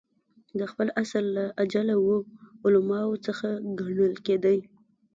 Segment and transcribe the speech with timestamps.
[0.59, 2.17] د خپل عصر له اجله وو
[2.65, 3.47] علماوو څخه
[3.79, 4.59] ګڼل کېدئ.